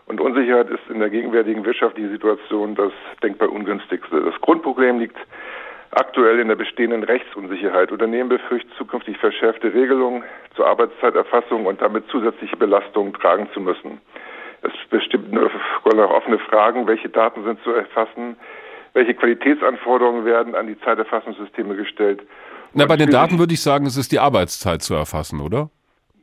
Und 0.06 0.22
Unsicherheit 0.22 0.70
ist 0.70 0.88
in 0.90 1.00
der 1.00 1.10
gegenwärtigen 1.10 1.66
wirtschaftlichen 1.66 2.12
Situation 2.12 2.76
das 2.76 2.92
denkbar 3.24 3.50
ungünstigste. 3.50 4.22
Das 4.22 4.40
Grundproblem 4.42 5.00
liegt 5.00 5.18
aktuell 5.92 6.40
in 6.40 6.48
der 6.48 6.56
bestehenden 6.56 7.04
Rechtsunsicherheit. 7.04 7.92
Unternehmen 7.92 8.30
befürchten 8.30 8.72
zukünftig 8.78 9.18
verschärfte 9.18 9.74
Regelungen 9.74 10.24
zur 10.56 10.68
Arbeitszeiterfassung 10.68 11.66
und 11.66 11.82
damit 11.82 12.08
zusätzliche 12.10 12.58
Belastungen 12.58 13.14
tragen 13.14 13.50
zu 13.54 13.62
müssen. 13.62 14.02
Es 14.62 14.72
bestimmt 14.90 15.32
nur 15.32 15.52
offene 15.84 16.40
Fragen, 16.40 16.88
welche 16.88 17.10
Daten 17.10 17.44
sind 17.44 17.62
zu 17.64 17.72
erfassen, 17.72 18.38
welche 18.94 19.14
Qualitätsanforderungen 19.14 20.26
werden 20.26 20.56
an 20.56 20.68
die 20.68 20.80
Zeiterfassungssysteme 20.80 21.76
gestellt. 21.76 22.22
Na, 22.74 22.86
bei 22.86 22.98
den 22.98 23.10
Daten 23.10 23.38
würde 23.40 23.54
ich 23.54 23.62
sagen, 23.62 23.86
es 23.86 23.98
ist 23.98 24.12
die 24.12 24.20
Arbeitszeit 24.20 24.82
zu 24.82 24.96
erfassen, 24.96 25.40
oder? 25.42 25.70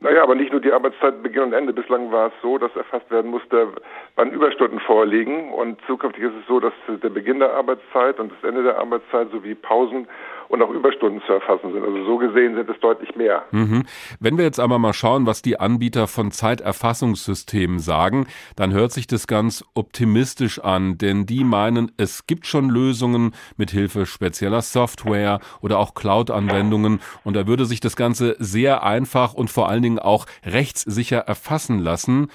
Naja, 0.01 0.23
aber 0.23 0.33
nicht 0.33 0.51
nur 0.51 0.59
die 0.59 0.71
Arbeitszeit 0.71 1.21
Beginn 1.21 1.43
und 1.43 1.53
Ende. 1.53 1.73
Bislang 1.73 2.11
war 2.11 2.27
es 2.27 2.33
so, 2.41 2.57
dass 2.57 2.75
erfasst 2.75 3.09
werden 3.11 3.29
musste, 3.29 3.67
wann 4.15 4.31
Überstunden 4.31 4.79
vorliegen. 4.79 5.53
Und 5.53 5.79
zukünftig 5.85 6.23
ist 6.23 6.33
es 6.41 6.47
so, 6.47 6.59
dass 6.59 6.73
der 6.87 7.09
Beginn 7.09 7.37
der 7.37 7.53
Arbeitszeit 7.53 8.19
und 8.19 8.31
das 8.31 8.43
Ende 8.49 8.63
der 8.63 8.79
Arbeitszeit 8.79 9.29
sowie 9.31 9.53
Pausen 9.53 10.07
und 10.51 10.61
auch 10.61 10.69
Überstunden 10.69 11.21
zu 11.25 11.31
erfassen 11.31 11.71
sind. 11.71 11.81
Also 11.81 12.03
so 12.03 12.17
gesehen 12.17 12.55
sind 12.55 12.69
es 12.69 12.77
deutlich 12.81 13.15
mehr. 13.15 13.43
Mhm. 13.51 13.83
Wenn 14.19 14.37
wir 14.37 14.43
jetzt 14.43 14.59
aber 14.59 14.79
mal 14.79 14.91
schauen, 14.91 15.25
was 15.25 15.41
die 15.41 15.57
Anbieter 15.57 16.07
von 16.07 16.31
Zeiterfassungssystemen 16.31 17.79
sagen, 17.79 18.27
dann 18.57 18.73
hört 18.73 18.91
sich 18.91 19.07
das 19.07 19.27
ganz 19.27 19.63
optimistisch 19.75 20.59
an, 20.59 20.97
denn 20.97 21.25
die 21.25 21.45
meinen, 21.45 21.93
es 21.95 22.27
gibt 22.27 22.45
schon 22.45 22.69
Lösungen 22.69 23.33
mit 23.55 23.71
Hilfe 23.71 24.05
spezieller 24.05 24.61
Software 24.61 25.39
oder 25.61 25.79
auch 25.79 25.93
Cloud-Anwendungen 25.93 26.99
und 27.23 27.35
da 27.35 27.47
würde 27.47 27.65
sich 27.65 27.79
das 27.79 27.95
Ganze 27.95 28.35
sehr 28.37 28.83
einfach 28.83 29.33
und 29.33 29.49
vor 29.49 29.69
allen 29.69 29.83
Dingen 29.83 29.99
auch 29.99 30.25
rechtssicher 30.45 31.19
erfassen 31.19 31.79
lassen. 31.79 32.27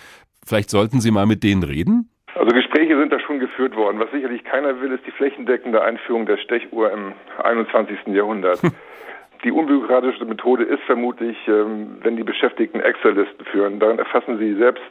Vielleicht 0.46 0.70
sollten 0.70 1.02
Sie 1.02 1.10
mal 1.10 1.26
mit 1.26 1.42
denen 1.42 1.64
reden? 1.64 2.08
Also 2.36 2.54
Gespräche 2.54 2.98
sind 2.98 3.10
da 3.12 3.18
schon 3.18 3.40
geführt 3.40 3.76
worden. 3.76 3.98
Was 3.98 4.10
sicherlich 4.10 4.44
keiner 4.44 4.78
will, 4.82 4.92
ist 4.92 5.06
die 5.06 5.10
flächendeckende 5.10 5.82
Einführung 5.82 6.26
der 6.26 6.36
Stechuhr 6.36 6.92
im 6.92 7.14
21. 7.42 8.08
Jahrhundert. 8.08 8.60
Die 9.44 9.52
unbürokratische 9.52 10.24
Methode 10.24 10.64
ist 10.64 10.82
vermutlich, 10.84 11.36
ähm, 11.46 11.98
wenn 12.02 12.16
die 12.16 12.24
Beschäftigten 12.24 12.80
Excel-Listen 12.80 13.44
führen. 13.44 13.78
Darin 13.78 13.98
erfassen 13.98 14.38
sie 14.38 14.54
selbst, 14.54 14.82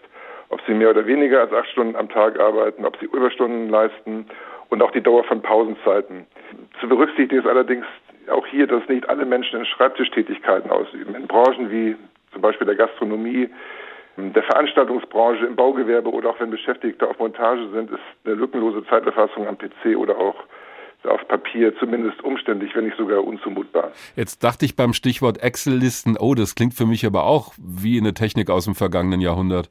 ob 0.49 0.61
sie 0.67 0.73
mehr 0.73 0.91
oder 0.91 1.05
weniger 1.07 1.41
als 1.41 1.51
acht 1.51 1.67
Stunden 1.69 1.95
am 1.95 2.09
Tag 2.09 2.39
arbeiten, 2.39 2.85
ob 2.85 2.95
sie 2.97 3.05
Überstunden 3.05 3.69
leisten 3.69 4.27
und 4.69 4.83
auch 4.83 4.91
die 4.91 5.01
Dauer 5.01 5.23
von 5.23 5.41
Pausenzeiten. 5.41 6.25
Zu 6.79 6.87
berücksichtigen 6.87 7.41
ist 7.41 7.47
allerdings 7.47 7.85
auch 8.31 8.45
hier, 8.45 8.67
dass 8.67 8.87
nicht 8.87 9.09
alle 9.09 9.25
Menschen 9.25 9.59
in 9.59 9.65
Schreibtischtätigkeiten 9.65 10.69
ausüben. 10.69 11.15
In 11.15 11.27
Branchen 11.27 11.71
wie 11.71 11.95
zum 12.31 12.41
Beispiel 12.41 12.67
der 12.67 12.75
Gastronomie, 12.75 13.49
der 14.17 14.43
Veranstaltungsbranche, 14.43 15.45
im 15.45 15.55
Baugewerbe 15.55 16.09
oder 16.09 16.29
auch 16.29 16.39
wenn 16.39 16.49
Beschäftigte 16.49 17.07
auf 17.07 17.19
Montage 17.19 17.67
sind, 17.73 17.91
ist 17.91 17.99
eine 18.23 18.35
lückenlose 18.35 18.85
Zeiterfassung 18.87 19.47
am 19.47 19.57
PC 19.57 19.97
oder 19.97 20.17
auch 20.17 20.35
auf 21.03 21.27
Papier 21.27 21.77
zumindest 21.77 22.23
umständlich, 22.23 22.75
wenn 22.75 22.85
nicht 22.85 22.97
sogar 22.97 23.23
unzumutbar. 23.23 23.91
Jetzt 24.15 24.43
dachte 24.43 24.65
ich 24.65 24.75
beim 24.75 24.93
Stichwort 24.93 25.41
Excel-Listen, 25.41 26.17
oh, 26.19 26.33
das 26.33 26.55
klingt 26.55 26.73
für 26.73 26.85
mich 26.85 27.05
aber 27.05 27.25
auch 27.25 27.53
wie 27.57 27.99
eine 27.99 28.13
Technik 28.13 28.49
aus 28.49 28.65
dem 28.65 28.73
vergangenen 28.75 29.21
Jahrhundert. 29.21 29.69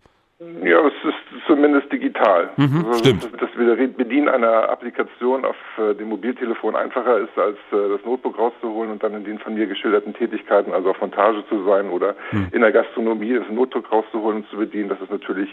Ja, 0.62 0.86
es 0.86 0.93
digital. 2.24 2.50
Mhm, 2.56 2.86
also, 2.86 2.98
stimmt. 2.98 3.28
Das 3.40 3.50
Bedienen 3.96 4.28
einer 4.28 4.68
Applikation 4.68 5.44
auf 5.44 5.56
äh, 5.78 5.94
dem 5.94 6.08
Mobiltelefon 6.08 6.76
einfacher 6.76 7.18
ist, 7.18 7.36
als 7.36 7.56
äh, 7.72 7.88
das 7.90 8.04
Notebook 8.04 8.38
rauszuholen 8.38 8.90
und 8.90 9.02
dann 9.02 9.14
in 9.14 9.24
den 9.24 9.38
von 9.38 9.54
mir 9.54 9.66
geschilderten 9.66 10.14
Tätigkeiten, 10.14 10.72
also 10.72 10.90
auf 10.90 11.00
Montage 11.00 11.44
zu 11.48 11.64
sein 11.64 11.90
oder 11.90 12.14
mhm. 12.32 12.48
in 12.52 12.60
der 12.60 12.72
Gastronomie 12.72 13.34
das 13.34 13.48
Notebook 13.50 13.90
rauszuholen 13.92 14.38
und 14.38 14.48
zu 14.48 14.56
bedienen, 14.56 14.88
das 14.88 15.00
ist 15.00 15.10
natürlich 15.10 15.50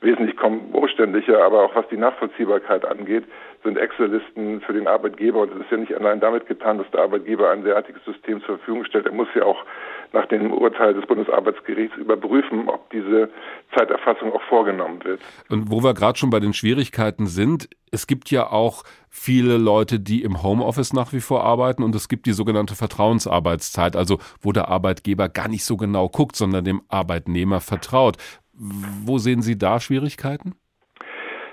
wesentlich 0.00 0.36
umständlicher, 0.72 1.42
aber 1.44 1.62
auch 1.62 1.74
was 1.74 1.86
die 1.88 1.96
Nachvollziehbarkeit 1.96 2.84
angeht, 2.84 3.24
sind 3.62 3.78
Excel-Listen 3.78 4.60
für 4.62 4.72
den 4.72 4.88
Arbeitgeber 4.88 5.40
und 5.40 5.52
es 5.52 5.60
ist 5.60 5.70
ja 5.70 5.76
nicht 5.76 5.94
allein 5.94 6.20
damit 6.20 6.46
getan, 6.46 6.78
dass 6.78 6.90
der 6.90 7.02
Arbeitgeber 7.02 7.50
ein 7.50 7.64
derartiges 7.64 8.04
System 8.04 8.40
zur 8.40 8.58
Verfügung 8.58 8.84
stellt. 8.84 9.06
Er 9.06 9.12
muss 9.12 9.28
ja 9.34 9.44
auch 9.44 9.64
nach 10.12 10.26
dem 10.26 10.52
Urteil 10.52 10.94
des 10.94 11.06
Bundesarbeitsgerichts 11.06 11.96
überprüfen, 11.96 12.68
ob 12.68 12.90
diese 12.90 13.30
Zeiterfassung 13.76 14.32
auch 14.32 14.42
vorgenommen 14.48 15.02
wird. 15.04 15.20
Und 15.48 15.70
wo 15.70 15.82
wir 15.82 15.94
gerade 15.94 16.18
schon 16.18 16.30
bei 16.30 16.40
den 16.40 16.52
Schwierigkeiten 16.52 17.26
sind, 17.26 17.68
es 17.90 18.06
gibt 18.06 18.30
ja 18.30 18.50
auch 18.50 18.84
viele 19.08 19.58
Leute, 19.58 20.00
die 20.00 20.22
im 20.22 20.42
Homeoffice 20.42 20.92
nach 20.92 21.12
wie 21.12 21.20
vor 21.20 21.44
arbeiten 21.44 21.82
und 21.82 21.94
es 21.94 22.08
gibt 22.08 22.26
die 22.26 22.32
sogenannte 22.32 22.74
Vertrauensarbeitszeit, 22.74 23.96
also 23.96 24.18
wo 24.40 24.52
der 24.52 24.68
Arbeitgeber 24.68 25.28
gar 25.28 25.48
nicht 25.48 25.64
so 25.64 25.76
genau 25.76 26.08
guckt, 26.08 26.36
sondern 26.36 26.64
dem 26.64 26.82
Arbeitnehmer 26.88 27.60
vertraut. 27.60 28.16
Wo 28.54 29.18
sehen 29.18 29.42
Sie 29.42 29.58
da 29.58 29.80
Schwierigkeiten? 29.80 30.54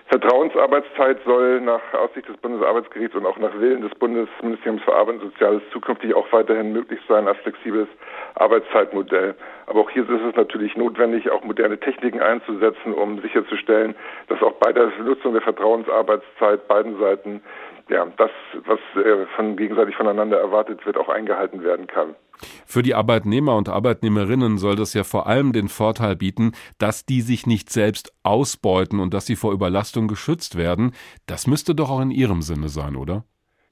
Vertrauensarbeitszeit 0.09 1.19
soll 1.23 1.61
nach 1.61 1.81
Aussicht 1.93 2.27
des 2.27 2.37
Bundesarbeitsgerichts 2.37 3.15
und 3.15 3.27
auch 3.27 3.37
nach 3.37 3.53
Willen 3.59 3.81
des 3.81 3.93
Bundesministeriums 3.93 4.81
für 4.81 4.95
Arbeit 4.95 5.21
und 5.21 5.31
Soziales 5.33 5.61
zukünftig 5.71 6.15
auch 6.15 6.25
weiterhin 6.31 6.73
möglich 6.73 6.99
sein 7.07 7.27
als 7.27 7.37
flexibles 7.39 7.87
Arbeitszeitmodell. 8.33 9.35
Aber 9.67 9.81
auch 9.81 9.89
hier 9.91 10.09
ist 10.09 10.09
es 10.09 10.35
natürlich 10.35 10.75
notwendig, 10.75 11.29
auch 11.29 11.43
moderne 11.43 11.79
Techniken 11.79 12.21
einzusetzen, 12.21 12.95
um 12.95 13.21
sicherzustellen, 13.21 13.93
dass 14.29 14.41
auch 14.41 14.53
bei 14.53 14.73
der 14.73 14.91
Nutzung 15.03 15.33
der 15.33 15.43
Vertrauensarbeitszeit 15.43 16.67
beiden 16.67 16.97
Seiten 16.99 17.43
ja, 17.89 18.07
das, 18.17 18.31
was 18.65 18.79
äh, 18.95 19.27
von 19.35 19.57
gegenseitig 19.57 19.95
voneinander 19.95 20.39
erwartet 20.39 20.83
wird, 20.87 20.97
auch 20.97 21.09
eingehalten 21.09 21.63
werden 21.63 21.85
kann. 21.85 22.15
Für 22.65 22.81
die 22.81 22.95
Arbeitnehmer 22.95 23.55
und 23.55 23.69
Arbeitnehmerinnen 23.69 24.57
soll 24.57 24.75
das 24.75 24.93
ja 24.93 25.03
vor 25.03 25.27
allem 25.27 25.53
den 25.53 25.67
Vorteil 25.67 26.15
bieten, 26.15 26.53
dass 26.77 27.05
die 27.05 27.21
sich 27.21 27.45
nicht 27.47 27.69
selbst 27.69 28.13
ausbeuten 28.23 28.99
und 28.99 29.13
dass 29.13 29.25
sie 29.25 29.35
vor 29.35 29.53
Überlastung 29.53 30.07
geschützt 30.07 30.57
werden. 30.57 30.91
Das 31.27 31.47
müsste 31.47 31.75
doch 31.75 31.89
auch 31.89 32.01
in 32.01 32.11
Ihrem 32.11 32.41
Sinne 32.41 32.69
sein, 32.69 32.95
oder? 32.95 33.23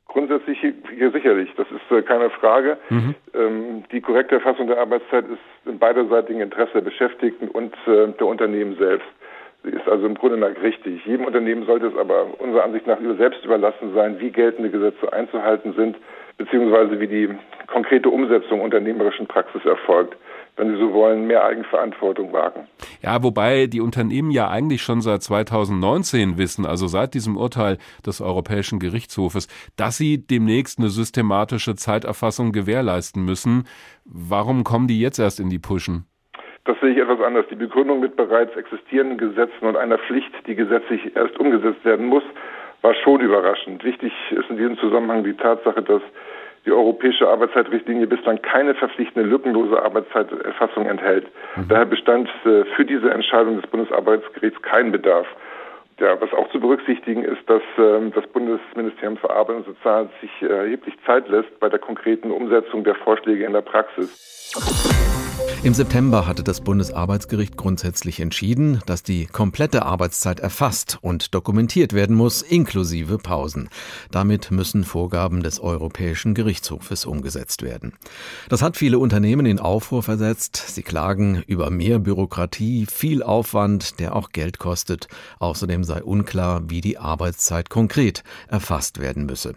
Grundsätzlich 0.07 0.57
hier 0.97 1.11
sicherlich, 1.11 1.49
das 1.55 1.67
ist 1.69 1.91
äh, 1.91 2.01
keine 2.01 2.29
Frage. 2.29 2.77
Mhm. 2.89 3.15
Ähm, 3.33 3.83
die 3.91 4.01
korrekte 4.01 4.35
Erfassung 4.35 4.67
der 4.67 4.79
Arbeitszeit 4.79 5.25
ist 5.25 5.39
im 5.65 5.77
beiderseitigen 5.77 6.41
Interesse 6.41 6.73
der 6.73 6.81
Beschäftigten 6.81 7.49
und 7.49 7.73
äh, 7.85 8.07
der 8.07 8.25
Unternehmen 8.25 8.75
selbst. 8.77 9.07
Sie 9.63 9.69
ist 9.69 9.87
also 9.87 10.05
im 10.05 10.15
Grunde 10.15 10.37
nach 10.37 10.61
richtig. 10.61 11.05
Jedem 11.05 11.25
Unternehmen 11.25 11.65
sollte 11.65 11.87
es 11.87 11.97
aber 11.97 12.39
unserer 12.39 12.63
Ansicht 12.63 12.87
nach 12.87 12.99
selbst 13.17 13.43
überlassen 13.43 13.93
sein, 13.93 14.19
wie 14.19 14.31
geltende 14.31 14.69
Gesetze 14.69 15.11
einzuhalten 15.11 15.73
sind, 15.73 15.97
beziehungsweise 16.37 16.99
wie 16.99 17.07
die 17.07 17.29
konkrete 17.67 18.09
Umsetzung 18.09 18.61
unternehmerischen 18.61 19.27
Praxis 19.27 19.65
erfolgt 19.65 20.15
wenn 20.57 20.71
Sie 20.71 20.77
so 20.77 20.91
wollen, 20.91 21.27
mehr 21.27 21.45
Eigenverantwortung 21.45 22.33
wagen. 22.33 22.67
Ja, 23.01 23.23
wobei 23.23 23.67
die 23.67 23.79
Unternehmen 23.79 24.31
ja 24.31 24.49
eigentlich 24.49 24.81
schon 24.81 25.01
seit 25.01 25.21
2019 25.21 26.37
wissen, 26.37 26.65
also 26.65 26.87
seit 26.87 27.13
diesem 27.13 27.37
Urteil 27.37 27.77
des 28.05 28.21
Europäischen 28.21 28.79
Gerichtshofes, 28.79 29.47
dass 29.77 29.97
sie 29.97 30.25
demnächst 30.25 30.79
eine 30.79 30.89
systematische 30.89 31.75
Zeiterfassung 31.75 32.51
gewährleisten 32.51 33.23
müssen. 33.23 33.65
Warum 34.05 34.63
kommen 34.63 34.87
die 34.87 34.99
jetzt 34.99 35.19
erst 35.19 35.39
in 35.39 35.49
die 35.49 35.59
Puschen? 35.59 36.05
Das 36.65 36.75
sehe 36.81 36.89
ich 36.89 36.97
etwas 36.97 37.21
anders. 37.21 37.45
Die 37.49 37.55
Begründung 37.55 38.01
mit 38.01 38.17
bereits 38.17 38.55
existierenden 38.57 39.17
Gesetzen 39.17 39.65
und 39.65 39.77
einer 39.77 39.99
Pflicht, 39.99 40.31
die 40.47 40.55
gesetzlich 40.55 41.15
erst 41.15 41.39
umgesetzt 41.39 41.85
werden 41.85 42.07
muss, 42.07 42.23
war 42.81 42.93
schon 42.95 43.21
überraschend. 43.21 43.83
Wichtig 43.83 44.13
ist 44.31 44.49
in 44.49 44.57
diesem 44.57 44.77
Zusammenhang 44.77 45.23
die 45.23 45.33
Tatsache, 45.33 45.81
dass 45.81 46.01
die 46.65 46.71
europäische 46.71 47.27
Arbeitszeitrichtlinie 47.27 48.07
bislang 48.07 48.41
keine 48.41 48.75
verpflichtende 48.75 49.27
lückenlose 49.27 49.81
Arbeitszeiterfassung 49.81 50.85
enthält. 50.85 51.25
Mhm. 51.55 51.67
Daher 51.69 51.85
bestand 51.85 52.29
äh, 52.45 52.65
für 52.75 52.85
diese 52.85 53.09
Entscheidung 53.09 53.61
des 53.61 53.69
Bundesarbeitsgerichts 53.69 54.61
kein 54.61 54.91
Bedarf. 54.91 55.27
Ja, 55.99 56.19
was 56.21 56.31
auch 56.33 56.47
zu 56.51 56.59
berücksichtigen 56.59 57.23
ist, 57.23 57.49
dass 57.49 57.63
äh, 57.77 58.11
das 58.13 58.27
Bundesministerium 58.27 59.17
für 59.17 59.31
Arbeit 59.31 59.57
und 59.57 59.65
Soziales 59.65 60.09
sich 60.21 60.29
äh, 60.41 60.45
erheblich 60.45 60.93
Zeit 61.05 61.27
lässt 61.29 61.59
bei 61.59 61.69
der 61.69 61.79
konkreten 61.79 62.29
Umsetzung 62.31 62.83
der 62.83 62.95
Vorschläge 62.95 63.45
in 63.45 63.53
der 63.53 63.61
Praxis. 63.61 64.53
Im 65.63 65.73
September 65.73 66.27
hatte 66.27 66.43
das 66.43 66.61
Bundesarbeitsgericht 66.61 67.57
grundsätzlich 67.57 68.19
entschieden, 68.19 68.79
dass 68.85 69.01
die 69.01 69.25
komplette 69.25 69.83
Arbeitszeit 69.85 70.39
erfasst 70.39 70.99
und 71.01 71.33
dokumentiert 71.33 71.93
werden 71.93 72.15
muss, 72.15 72.43
inklusive 72.43 73.17
Pausen. 73.17 73.67
Damit 74.11 74.51
müssen 74.51 74.83
Vorgaben 74.83 75.41
des 75.41 75.59
Europäischen 75.59 76.35
Gerichtshofes 76.35 77.05
umgesetzt 77.05 77.63
werden. 77.63 77.93
Das 78.49 78.61
hat 78.61 78.77
viele 78.77 78.99
Unternehmen 78.99 79.47
in 79.47 79.59
Aufruhr 79.59 80.03
versetzt. 80.03 80.63
Sie 80.67 80.83
klagen 80.83 81.43
über 81.47 81.71
mehr 81.71 81.97
Bürokratie, 81.97 82.85
viel 82.85 83.23
Aufwand, 83.23 83.99
der 83.99 84.15
auch 84.15 84.29
Geld 84.29 84.59
kostet. 84.59 85.07
Außerdem 85.39 85.83
sei 85.83 86.03
unklar, 86.03 86.69
wie 86.69 86.81
die 86.81 86.99
Arbeitszeit 86.99 87.71
konkret 87.71 88.23
erfasst 88.47 88.99
werden 88.99 89.25
müsse. 89.25 89.55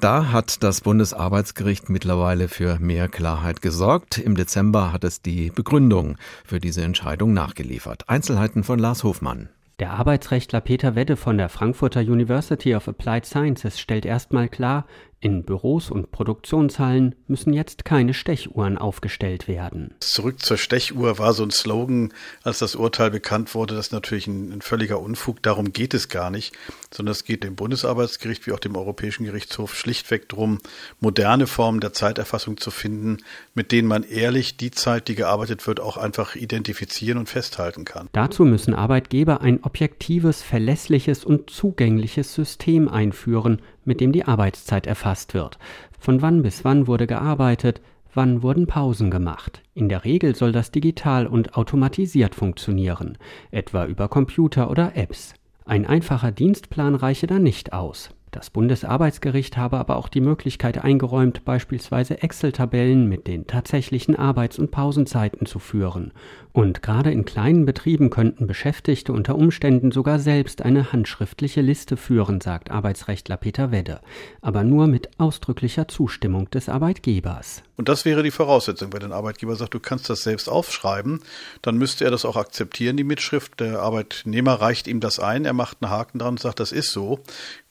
Da 0.00 0.32
hat 0.32 0.64
das 0.64 0.80
Bundesarbeitsgericht 0.80 1.88
mittlerweile 1.88 2.48
für 2.48 2.80
mehr 2.80 3.08
Klarheit 3.08 3.62
gesorgt. 3.62 4.18
Im 4.18 4.34
Dezember 4.36 4.92
hat 4.92 5.04
es 5.04 5.22
die 5.22 5.27
Begründung 5.54 6.16
für 6.44 6.60
diese 6.60 6.82
Entscheidung 6.82 7.32
nachgeliefert. 7.32 8.08
Einzelheiten 8.08 8.64
von 8.64 8.78
Lars 8.78 9.04
Hofmann. 9.04 9.48
Der 9.78 9.92
Arbeitsrechtler 9.92 10.60
Peter 10.60 10.96
Wedde 10.96 11.16
von 11.16 11.38
der 11.38 11.48
Frankfurter 11.48 12.00
University 12.00 12.74
of 12.74 12.88
Applied 12.88 13.24
Sciences 13.24 13.78
stellt 13.78 14.04
erstmal 14.04 14.48
klar, 14.48 14.86
In 15.20 15.42
Büros 15.42 15.90
und 15.90 16.12
Produktionshallen 16.12 17.16
müssen 17.26 17.52
jetzt 17.52 17.84
keine 17.84 18.14
Stechuhren 18.14 18.78
aufgestellt 18.78 19.48
werden. 19.48 19.92
Zurück 19.98 20.40
zur 20.40 20.56
Stechuhr 20.56 21.18
war 21.18 21.32
so 21.32 21.42
ein 21.42 21.50
Slogan, 21.50 22.12
als 22.44 22.60
das 22.60 22.76
Urteil 22.76 23.10
bekannt 23.10 23.52
wurde, 23.56 23.74
das 23.74 23.86
ist 23.86 23.92
natürlich 23.92 24.28
ein, 24.28 24.52
ein 24.52 24.60
völliger 24.60 25.00
Unfug. 25.00 25.42
Darum 25.42 25.72
geht 25.72 25.92
es 25.92 26.08
gar 26.08 26.30
nicht, 26.30 26.54
sondern 26.92 27.10
es 27.10 27.24
geht 27.24 27.42
dem 27.42 27.56
Bundesarbeitsgericht 27.56 28.46
wie 28.46 28.52
auch 28.52 28.60
dem 28.60 28.76
Europäischen 28.76 29.24
Gerichtshof 29.24 29.74
schlichtweg 29.74 30.28
darum, 30.28 30.58
moderne 31.00 31.48
Formen 31.48 31.80
der 31.80 31.92
Zeiterfassung 31.92 32.56
zu 32.56 32.70
finden, 32.70 33.18
mit 33.54 33.72
denen 33.72 33.88
man 33.88 34.04
ehrlich 34.04 34.56
die 34.56 34.70
Zeit, 34.70 35.08
die 35.08 35.16
gearbeitet 35.16 35.66
wird, 35.66 35.80
auch 35.80 35.96
einfach 35.96 36.36
identifizieren 36.36 37.18
und 37.18 37.28
festhalten 37.28 37.84
kann. 37.84 38.08
Dazu 38.12 38.44
müssen 38.44 38.72
Arbeitgeber 38.72 39.40
ein 39.40 39.64
objektives, 39.64 40.42
verlässliches 40.42 41.24
und 41.24 41.50
zugängliches 41.50 42.34
System 42.34 42.88
einführen, 42.88 43.60
mit 43.88 44.00
dem 44.00 44.12
die 44.12 44.24
Arbeitszeit 44.24 44.86
erfasst 44.86 45.34
wird. 45.34 45.58
Von 45.98 46.22
wann 46.22 46.42
bis 46.42 46.64
wann 46.64 46.86
wurde 46.86 47.08
gearbeitet, 47.08 47.80
wann 48.14 48.42
wurden 48.42 48.66
Pausen 48.66 49.10
gemacht. 49.10 49.62
In 49.74 49.88
der 49.88 50.04
Regel 50.04 50.36
soll 50.36 50.52
das 50.52 50.70
digital 50.70 51.26
und 51.26 51.54
automatisiert 51.56 52.36
funktionieren, 52.36 53.18
etwa 53.50 53.86
über 53.86 54.08
Computer 54.08 54.70
oder 54.70 54.96
Apps. 54.96 55.34
Ein 55.64 55.86
einfacher 55.86 56.30
Dienstplan 56.30 56.94
reiche 56.94 57.26
da 57.26 57.38
nicht 57.38 57.72
aus. 57.72 58.10
Das 58.30 58.50
Bundesarbeitsgericht 58.50 59.56
habe 59.56 59.78
aber 59.78 59.96
auch 59.96 60.08
die 60.08 60.20
Möglichkeit 60.20 60.84
eingeräumt, 60.84 61.44
beispielsweise 61.44 62.22
Excel-Tabellen 62.22 63.08
mit 63.08 63.26
den 63.26 63.46
tatsächlichen 63.46 64.16
Arbeits- 64.16 64.58
und 64.58 64.70
Pausenzeiten 64.70 65.46
zu 65.46 65.58
führen. 65.58 66.12
Und 66.52 66.82
gerade 66.82 67.10
in 67.10 67.24
kleinen 67.24 67.64
Betrieben 67.64 68.10
könnten 68.10 68.46
Beschäftigte 68.46 69.12
unter 69.12 69.36
Umständen 69.36 69.92
sogar 69.92 70.18
selbst 70.18 70.62
eine 70.62 70.92
handschriftliche 70.92 71.60
Liste 71.60 71.96
führen, 71.96 72.40
sagt 72.40 72.70
Arbeitsrechtler 72.70 73.36
Peter 73.36 73.72
Wedde, 73.72 74.00
aber 74.40 74.64
nur 74.64 74.86
mit 74.86 75.18
ausdrücklicher 75.18 75.88
Zustimmung 75.88 76.50
des 76.50 76.68
Arbeitgebers. 76.68 77.62
Und 77.78 77.88
das 77.88 78.04
wäre 78.04 78.24
die 78.24 78.32
Voraussetzung, 78.32 78.92
wenn 78.92 79.04
ein 79.04 79.12
Arbeitgeber 79.12 79.54
sagt, 79.54 79.72
du 79.72 79.78
kannst 79.78 80.10
das 80.10 80.24
selbst 80.24 80.48
aufschreiben, 80.48 81.20
dann 81.62 81.78
müsste 81.78 82.04
er 82.04 82.10
das 82.10 82.24
auch 82.24 82.34
akzeptieren, 82.34 82.96
die 82.96 83.04
Mitschrift. 83.04 83.60
Der 83.60 83.78
Arbeitnehmer 83.78 84.54
reicht 84.54 84.88
ihm 84.88 84.98
das 84.98 85.20
ein, 85.20 85.44
er 85.44 85.52
macht 85.52 85.78
einen 85.80 85.92
Haken 85.92 86.18
dran 86.18 86.30
und 86.30 86.40
sagt, 86.40 86.58
das 86.58 86.72
ist 86.72 86.90
so. 86.90 87.20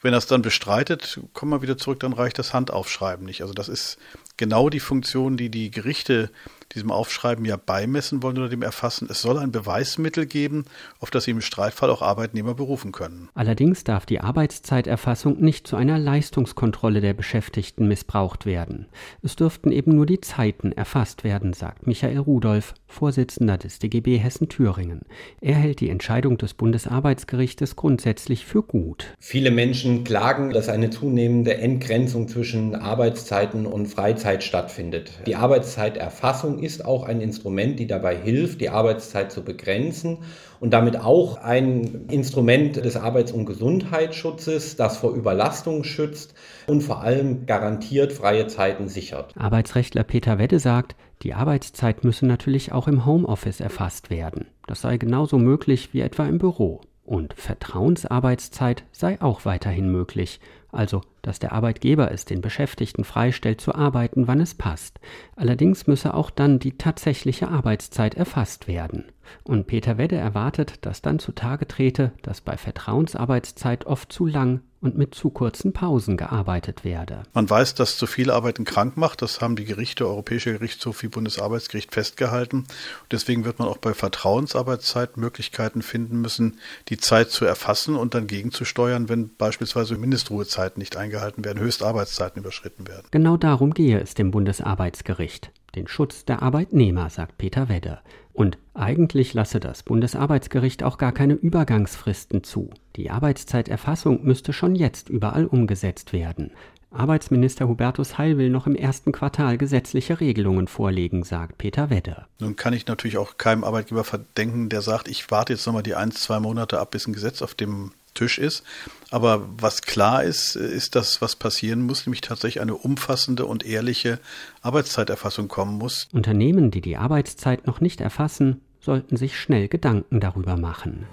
Wenn 0.02 0.14
er 0.14 0.20
es 0.20 0.26
dann 0.26 0.42
bestreitet, 0.42 1.20
kommen 1.34 1.52
wir 1.52 1.62
wieder 1.62 1.78
zurück, 1.78 2.00
dann 2.00 2.14
reicht 2.14 2.40
das 2.40 2.54
Handaufschreiben 2.54 3.26
nicht. 3.26 3.42
Also 3.42 3.54
das 3.54 3.68
ist 3.68 3.98
genau 4.38 4.70
die 4.70 4.80
Funktion, 4.80 5.36
die 5.36 5.50
die 5.50 5.72
Gerichte 5.72 6.32
diesem 6.74 6.92
Aufschreiben 6.92 7.46
ja 7.46 7.58
beimessen 7.58 8.24
wollen 8.24 8.38
oder 8.38 8.50
dem 8.50 8.62
Erfassen. 8.62 9.08
Es 9.10 9.22
soll 9.22 9.38
ein 9.38 9.52
Beweismittel 9.52 10.26
geben, 10.26 10.66
auf 11.00 11.12
das 11.12 11.24
sie 11.24 11.32
im 11.32 11.42
Streitfall 11.42 11.90
auch 11.90 12.02
Arbeitnehmer 12.02 12.54
berufen 12.54 12.92
können. 12.92 13.30
Allerdings 13.34 13.84
darf 13.84 14.06
die 14.06 14.22
Arbeitszeiterfassung 14.22 15.40
nicht 15.40 15.68
zu 15.68 15.76
einer 15.76 15.98
Leistungskontrolle 15.98 17.02
der 17.02 17.14
Beschäftigten 17.14 17.88
missbraucht 17.88 18.46
werden. 18.46 18.88
Es 19.24 19.36
dürften 19.36 19.72
eben 19.72 19.96
nur 19.96 20.06
die 20.06 20.22
Zeiten 20.22 20.72
erfasst 20.72 21.24
werden, 21.24 21.54
sagt 21.54 21.88
Michael 21.88 22.20
Rudolph, 22.20 22.74
Vorsitzender 22.88 23.58
des 23.58 23.80
DGB 23.80 24.18
Hessen-Thüringen. 24.18 25.02
Er 25.42 25.56
hält 25.56 25.82
die 25.82 25.90
Entscheidung 25.90 26.38
des 26.38 26.54
Bundesarbeitsgerichtes 26.54 27.76
grundsätzlich 27.76 28.46
für 28.46 28.64
gut. 28.64 29.14
Viele 29.20 29.52
Menschen 29.52 30.04
klagen, 30.04 30.52
dass 30.52 30.70
eine 30.70 30.90
zunehmende 30.90 31.58
Entgrenzung 31.58 32.28
zwischen 32.28 32.76
Arbeitszeiten 32.76 33.66
und 33.66 33.88
Freizeit 33.88 34.44
stattfindet. 34.44 35.12
Die 35.26 35.36
Arbeitszeiterfassung 35.36 36.57
ist 36.60 36.86
auch 36.86 37.04
ein 37.04 37.22
Instrument, 37.22 37.80
die 37.80 37.88
dabei 37.88 38.16
hilft, 38.16 38.62
die 38.62 38.70
Arbeitszeit 38.70 39.32
zu 39.32 39.44
begrenzen 39.44 40.20
und 40.60 40.72
damit 40.72 41.00
auch 41.00 41.38
ein 41.38 42.06
Instrument 42.10 42.78
des 42.78 42.96
Arbeits- 42.96 43.32
und 43.32 43.46
Gesundheitsschutzes, 43.46 44.76
das 44.76 44.98
vor 44.98 45.14
Überlastung 45.14 45.84
schützt 45.84 46.34
und 46.68 46.82
vor 46.82 47.02
allem 47.02 47.46
garantiert 47.46 48.14
freie 48.14 48.48
Zeiten 48.48 48.88
sichert. 48.88 49.34
Arbeitsrechtler 49.38 50.04
Peter 50.04 50.40
Wedde 50.40 50.60
sagt, 50.60 50.96
die 51.24 51.34
Arbeitszeit 51.34 52.04
müsse 52.04 52.26
natürlich 52.26 52.72
auch 52.72 52.88
im 52.88 53.06
Homeoffice 53.06 53.60
erfasst 53.60 54.10
werden. 54.10 54.46
Das 54.68 54.82
sei 54.82 54.98
genauso 54.98 55.38
möglich 55.38 55.90
wie 55.94 56.02
etwa 56.02 56.28
im 56.28 56.38
Büro. 56.38 56.82
Und 57.04 57.34
Vertrauensarbeitszeit 57.36 58.84
sei 58.92 59.22
auch 59.22 59.46
weiterhin 59.46 59.90
möglich, 59.90 60.42
also 60.72 61.02
dass 61.22 61.40
der 61.40 61.52
Arbeitgeber 61.52 62.12
es 62.12 62.26
den 62.26 62.42
Beschäftigten 62.42 63.04
freistellt 63.04 63.60
zu 63.60 63.76
arbeiten, 63.76 64.28
wann 64.28 64.40
es 64.40 64.56
passt. 64.56 65.00
Allerdings 65.36 65.88
müsse 65.88 66.14
auch 66.14 66.30
dann 66.30 66.60
die 66.60 66.78
tatsächliche 66.78 67.50
Arbeitszeit 67.50 68.16
erfasst 68.16 68.68
werden. 68.68 69.06
Und 69.44 69.68
Peter 69.68 69.98
Wedde 69.98 70.16
erwartet, 70.16 70.86
dass 70.86 71.02
dann 71.02 71.20
zutage 71.20 71.68
trete, 71.68 72.14
dass 72.22 72.42
bei 72.42 72.56
Vertrauensarbeitszeit 72.56 73.86
oft 73.86 74.12
zu 74.12 74.26
lang 74.26 74.62
und 74.88 74.98
mit 74.98 75.14
zu 75.14 75.30
kurzen 75.30 75.74
Pausen 75.74 76.16
gearbeitet 76.16 76.86
werde. 76.86 77.24
Man 77.34 77.50
weiß, 77.50 77.76
dass 77.76 77.98
zu 77.98 78.08
viel 78.08 78.32
Arbeiten 78.32 78.64
krank 78.64 78.96
macht. 78.96 79.22
Das 79.22 79.42
haben 79.42 79.58
die 79.58 79.66
Gerichte, 79.66 80.08
Europäische 80.08 80.54
Gerichtshof 80.54 81.04
wie 81.04 81.10
Bundesarbeitsgericht 81.10 81.94
festgehalten. 81.94 82.66
deswegen 83.12 83.44
wird 83.44 83.60
man 83.60 83.68
auch 83.68 83.78
bei 83.78 83.94
Vertrauensarbeitszeit 83.94 85.18
Möglichkeiten 85.18 85.82
finden 85.82 86.22
müssen, 86.22 86.60
die 86.88 86.98
Zeit 86.98 87.32
zu 87.32 87.46
erfassen 87.46 87.96
und 87.96 88.14
dann 88.14 88.28
gegenzusteuern, 88.28 89.10
wenn 89.10 89.36
beispielsweise 89.36 89.98
Mindestruhezeiten 89.98 90.80
nicht 90.80 90.96
eingehalten 90.96 91.44
werden, 91.44 91.60
Höchstarbeitszeiten 91.60 92.42
überschritten 92.42 92.88
werden. 92.88 93.08
Genau 93.12 93.36
darum 93.36 93.74
gehe 93.74 94.00
es 94.00 94.14
dem 94.14 94.32
Bundesarbeitsgericht. 94.32 95.52
Den 95.76 95.88
Schutz 95.88 96.24
der 96.26 96.42
Arbeitnehmer, 96.42 97.10
sagt 97.10 97.38
Peter 97.38 97.68
Wedde. 97.70 98.00
Und 98.38 98.60
eigentlich 98.76 99.34
lasse 99.34 99.60
das 99.60 99.82
Bundesarbeitsgericht 99.82 100.84
auch 100.84 101.00
gar 101.00 101.12
keine 101.12 101.34
Übergangsfristen 101.34 102.44
zu. 102.44 102.70
Die 102.96 103.10
Arbeitszeiterfassung 103.10 104.24
müsste 104.24 104.54
schon 104.54 104.76
jetzt 104.76 105.10
überall 105.10 105.48
umgesetzt 105.48 106.14
werden. 106.14 106.52
Arbeitsminister 106.92 107.68
Hubertus 107.68 108.20
Heil 108.20 108.38
will 108.38 108.52
noch 108.52 108.68
im 108.68 108.76
ersten 108.76 109.12
Quartal 109.12 109.58
gesetzliche 109.58 110.20
Regelungen 110.20 110.68
vorlegen, 110.68 111.24
sagt 111.24 111.58
Peter 111.58 111.90
Wedde. 111.90 112.28
Nun 112.40 112.56
kann 112.56 112.74
ich 112.74 112.86
natürlich 112.86 113.18
auch 113.18 113.38
keinem 113.38 113.64
Arbeitgeber 113.64 114.04
verdenken, 114.04 114.70
der 114.70 114.84
sagt, 114.84 115.08
ich 115.08 115.32
warte 115.32 115.54
jetzt 115.54 115.66
nochmal 115.66 115.82
die 115.82 115.96
ein, 115.96 116.12
zwei 116.12 116.40
Monate 116.40 116.80
ab, 116.80 116.92
bis 116.92 117.08
ein 117.08 117.14
Gesetz 117.14 117.42
auf 117.42 117.56
dem 117.56 117.92
Tisch 118.18 118.38
ist. 118.38 118.64
Aber 119.10 119.48
was 119.58 119.82
klar 119.82 120.24
ist, 120.24 120.56
ist, 120.56 120.96
dass 120.96 121.22
was 121.22 121.36
passieren 121.36 121.82
muss, 121.82 122.06
nämlich 122.06 122.22
tatsächlich 122.22 122.62
eine 122.62 122.76
umfassende 122.76 123.46
und 123.46 123.66
ehrliche 123.66 124.20
Arbeitszeiterfassung 124.62 125.48
kommen 125.48 125.78
muss. 125.78 126.10
Unternehmen, 126.12 126.72
die 126.72 126.82
die 126.82 126.98
Arbeitszeit 126.98 127.68
noch 127.68 127.80
nicht 127.80 128.02
erfassen, 128.02 128.62
sollten 128.82 129.18
sich 129.18 129.40
schnell 129.40 129.68
Gedanken 129.68 130.20
darüber 130.20 130.58
machen. 130.58 131.06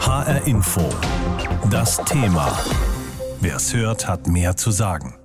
HR 0.00 0.46
Info. 0.46 0.88
Das 1.70 2.02
Thema. 2.04 2.58
Wer 3.40 3.56
es 3.56 3.74
hört, 3.74 4.08
hat 4.08 4.26
mehr 4.26 4.56
zu 4.56 4.70
sagen. 4.70 5.19